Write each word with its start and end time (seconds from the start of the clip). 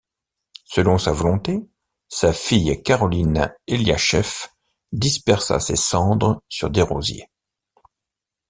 Selon 0.65 0.97
sa 0.97 1.11
volonté, 1.11 1.69
sa 2.09 2.33
fille 2.33 2.81
Caroline 2.81 3.53
Eliacheff 3.67 4.49
dispersa 4.91 5.59
ses 5.59 5.75
cendres 5.75 6.41
sur 6.49 6.71
des 6.71 6.81
rosiers. 6.81 7.29